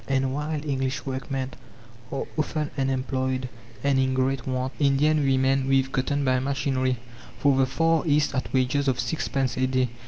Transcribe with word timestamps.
And 0.07 0.33
while 0.33 0.67
English 0.67 1.05
workmen 1.05 1.51
are 2.11 2.25
often 2.35 2.71
unemployed 2.75 3.47
and 3.83 3.99
in 3.99 4.15
great 4.15 4.47
want, 4.47 4.73
Indian 4.79 5.23
women 5.23 5.67
weave 5.67 5.91
cotton 5.91 6.25
by 6.25 6.39
machinery, 6.39 6.97
for 7.37 7.55
the 7.55 7.67
Far 7.67 8.01
East 8.07 8.33
at 8.33 8.51
wages 8.51 8.87
of 8.87 8.99
six 8.99 9.27
pence 9.27 9.57
a 9.57 9.67
day. 9.67 9.89